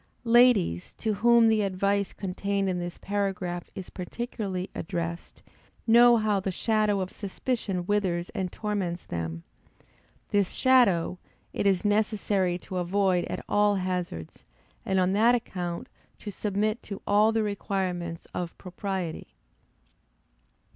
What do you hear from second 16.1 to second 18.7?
to submit to all the requirements of